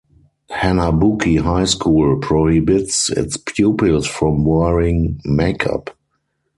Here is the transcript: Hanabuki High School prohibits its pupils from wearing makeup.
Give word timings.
Hanabuki 0.49 1.39
High 1.39 1.65
School 1.65 2.17
prohibits 2.17 3.11
its 3.11 3.37
pupils 3.37 4.07
from 4.07 4.43
wearing 4.45 5.21
makeup. 5.23 5.91